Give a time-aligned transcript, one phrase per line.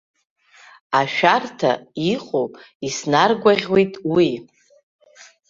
[0.99, 1.71] Ашәарҭа
[2.13, 2.47] иҟоу
[2.87, 4.31] иснаргәаӷьуеит уи.